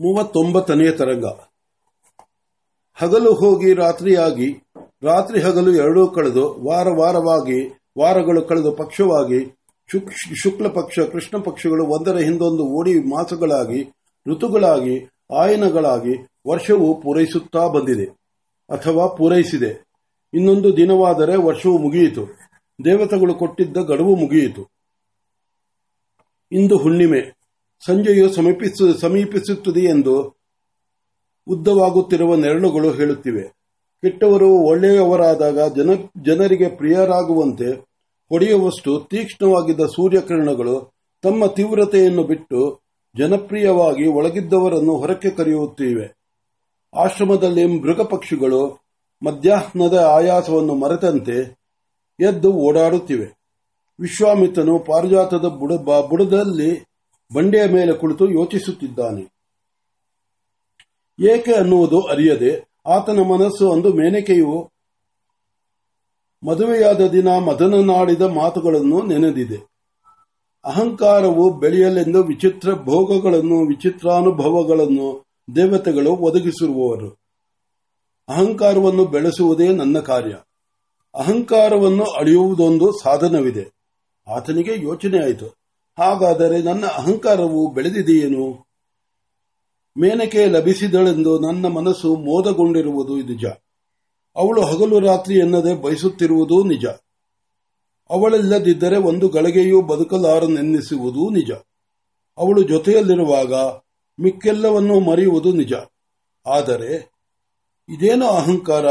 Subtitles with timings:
[0.00, 1.24] ಮೂವತ್ತೊಂಬತ್ತನೆಯ ತರಂಗ.
[2.94, 4.62] ಹಗಲು ಹೋಗಿ ರಾತ್ರಿಯಾಗಿ,
[5.02, 9.58] ರಾತ್ರಿ ಹಗಲು ಎರಡೂ ಕಳೆದು ವಾರ ವಾರವಾಗಿ, ವಾರಗಳು ಕಳೆದು ಪಕ್ಷವಾಗಿ
[10.42, 13.82] ಶುಕ್ಲ ಪಕ್ಷ, ಕೃಷ್ಣ ಪಕ್ಷಗಳು ಒಂದರ ಹಿಂದೊಂದು ಓಡಿ ಮಾಸಗಳಾಗಿ,
[14.32, 18.04] ಋತುಗಳಾಗಿ, ಆಯನಗಳಾಗಿ ವರ್ಷವು ಪೂರೈಸುತ್ತಾ ಬಂದಿದೆ
[18.70, 19.84] ಅಥವಾ ಪೂರೈಸಿದೆ.
[20.34, 22.26] ಇನ್ನೊಂದು ದಿನವಾದರೆ ವರ್ಷವು ಮುಗಿಯಿತು.
[22.84, 24.68] ದೇವತೆಗಳು ಕೊಟ್ಟಿದ್ದ ಗಡುವು ಮುಗಿಯಿತು.
[26.52, 27.43] ಇಂದು ಹುಣ್ಣಿಮೆ.
[27.86, 28.28] ಸಂಜೆಯು
[29.00, 30.44] ಸಮೀಪಿಸುತ್ತದೆ ಎಂದು
[31.46, 33.42] ಉದ್ದವಾಗುತ್ತಿರುವ ನೆರಳುಗಳು ಹೇಳುತ್ತಿವೆ.
[34.02, 35.90] ಕೆಟ್ಟವರು ಒಳ್ಳೆಯವರಾದಾಗ ಜನ,
[36.22, 37.70] ಜನರಿಗೆ ಪ್ರಿಯರಾಗುವಂತೆ
[38.28, 42.80] ಹೊಡೆಯುವಷ್ಟು ತೀಕ್ಷ್ಣವಾಗಿದ್ದ ಸೂರ್ಯಕಿರಣಗಳು ತಮ್ಮ ತೀವ್ರತೆಯನ್ನು ಬಿಟ್ಟು
[43.16, 46.16] ಜನಪ್ರಿಯವಾಗಿ ಒಳಗಿದ್ದವರನ್ನು ಹೊರಕ್ಕೆ ಕರೆಯುತ್ತಿವೆ.
[46.96, 48.84] ಆಶ್ರಮದಲ್ಲಿ ಮೃಗ ಪಕ್ಷಿಗಳು
[49.22, 51.58] ಮಧ್ಯಾಹ್ನದ ಆಯಾಸವನ್ನು ಮರೆತಂತೆ
[52.20, 53.38] ಎದ್ದು ಓಡಾಡುತ್ತಿವೆ.
[54.00, 55.46] ವಿಶ್ವಾಮಿತ್ರನು ಪಾರಿಜಾತದ
[56.08, 56.93] ಬುಡದಲ್ಲಿ
[57.32, 59.34] ಬಂಡೆಯ ಮೇಲೆ ಕುಳಿತು ಯೋಚಿಸುತ್ತಿದ್ದಾನೆ.
[61.20, 64.70] ಏಕೆ ಅನ್ನುವುದು ಅರಿಯದೆ, ಆತನ ಮನಸ್ಸು ಅಂದು ಮೇನಕೆಯು,
[66.46, 69.56] ಮದುವೆಯಾದ ದಿನ ಮದನನಾಡಿದ ಮಾತುಗಳನ್ನು ನೆನೆದಿದೆ.
[70.64, 75.24] ಅಹಂಕಾರವು ಬೆಳೆಯಲೆಂದು ವಿಚಿತ್ರ ಭೋಗಗಳನ್ನು, ವಿಚಿತ್ರಾನುಭವಗಳನ್ನು
[75.56, 77.08] ದೇವತೆಗಳು ಒದಗಿಸಿರುವವರು.
[78.28, 80.36] ಅಹಂಕಾರವನ್ನು ಬೆಳೆಸುವುದೇ ನನ್ನ ಕಾರ್ಯ.
[81.14, 83.72] ಅಹಂಕಾರವನ್ನು ಅಳೆಯುವುದೊಂದು ಸಾಧನವಿದೆ.
[84.34, 85.63] ಆತನಿಗೆ ಯೋಚನೆ ಆಯಿತು
[85.98, 88.66] ಹಾಗಾದರೆ ನನ್ನ ಅಹಂಕಾರವು ಬೆಳೆದಿದೆಯೇನು?
[89.98, 93.44] ಮೇನಕೆ ಲಭಿಸಿದಳೆಂದು ನನ್ನ ಮನಸ್ಸು ಮೋದಗೊಂಡಿರುವುದು ನಿಜ.
[94.36, 96.86] ಅವಳು ಹಗಲು ರಾತ್ರಿ ಎನ್ನದೆ ಬಯಸುತ್ತಿರುವುದು ನಿಜ.
[98.10, 101.50] ಅವಳಿಲ್ಲದಿದ್ದರೆ ಒಂದು ಗಳಿಗೆಯೂ ಬದುಕಲಾರನೆನ್ನಿಸುವುದು ನಿಜ.
[102.38, 103.54] ಅವಳು ಜೊತೆಯಲ್ಲಿರುವಾಗ
[104.20, 105.72] ಮಿಕ್ಕೆಲ್ಲವನ್ನೂ ಮರೆಯುವುದು ನಿಜ.
[106.46, 107.12] ಆದರೆ
[107.88, 108.86] ಇದೇನು ಅಹಂಕಾರ?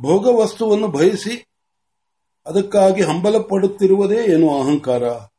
[0.00, 1.46] ಭೋಗವಸ್ತುವನ್ನು ಬಯಸಿ
[2.46, 5.31] ಅದಕ್ಕಾಗಿ ಹಂಬಲ ಪಡುತ್ತಿರುವುದೇ ಏನು ಅಹಂಕಾರ?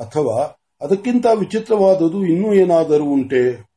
[0.00, 3.70] ಅಥವಾ ಅದಕ್ಕಿಂತ ವಿಚಿತ್ರವಾದುದು ಇನ್ನೂ ಏನಾದರೂ ಉಂಟೆ?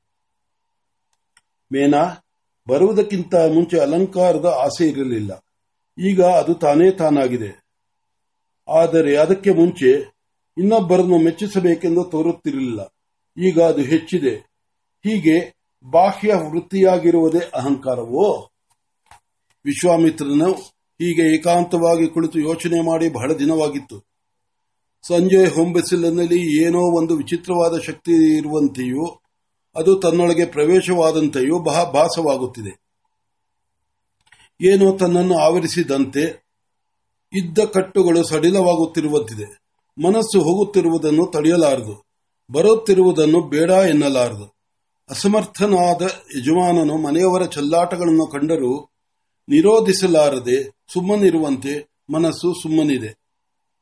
[1.74, 2.26] ಮೇನಾ,
[2.68, 5.46] ಬರುವುದಕ್ಕಿಂತ ಮುಂಚೆ ಅಲಂಕಾರದ ಆಸೆ ಇರಲಿಲ್ಲ.
[5.98, 7.64] ಈಗ ಅದು ತಾನೇ ತಾನಾಗಿದೆ.
[8.68, 10.14] ಆದರೆ ಅದಕ್ಕೆ ಮುಂಚೆ
[10.58, 12.96] ಇನ್ನೊಬ್ಬರನ್ನು ಮೆಚ್ಚಿಸಬೇಕೆಂದು ತೋರುತ್ತಿರಲಿಲ್ಲ.
[13.38, 14.36] ಈಗ ಅದು ಹೆಚ್ಚಿದೆ.
[15.04, 15.56] ಹೀಗೆ
[15.92, 18.50] ಬಾಹ್ಯ ವೃತ್ತಿಯಾಗಿರುವುದೇ ಅಹಂಕಾರವೋ?
[19.66, 20.52] ವಿಶ್ವಾಮಿತ್ರನು
[21.02, 24.13] ಹೀಗೆ ಏಕಾಂತವಾಗಿ ಕುಳಿತು ಯೋಚನೆ ಮಾಡಿ ಬಹಳ ದಿನವಾಗಿತ್ತು.
[25.08, 29.06] ಸಂಜೆ ಹೊಂಬೆಸಿಲಿನಲ್ಲಿ ಏನೋ ಒಂದು ವಿಚಿತ್ರವಾದ ಶಕ್ತಿ ಇರುವಂತೆಯೂ,
[29.76, 32.84] ಅದು ತನ್ನೊಳಗೆ ಪ್ರವೇಶವಾದಂತೆಯೂ ಬಹ ಭಾಸವಾಗುತ್ತಿದೆ.
[34.62, 36.44] ಏನೋ ತನ್ನನ್ನು ಆವರಿಸಿದಂತೆ
[37.34, 39.64] ಇದ್ದ ಕಟ್ಟುಗಳು ಸಡಿಲವಾಗುತ್ತಿರುವಂತಿದೆ.
[40.04, 42.06] ಮನಸ್ಸು ಹೋಗುತ್ತಿರುವುದನ್ನು ತಡೆಯಲಾರದು.
[42.52, 44.56] ಬರುತ್ತಿರುವುದನ್ನು ಬೇಡ ಎನ್ನಲಾರದು.
[45.10, 46.02] ಅಸಮರ್ಥನಾದ
[46.38, 48.90] ಯಜಮಾನನು ಮನೆಯವರ ಚೆಲ್ಲಾಟಗಳನ್ನು ಕಂಡರೂ
[49.50, 53.23] ನಿರೋಧಿಸಲಾರದೆ ಸುಮ್ಮನಿರುವಂತೆ ಮನಸ್ಸು ಸುಮ್ಮನಿದೆ.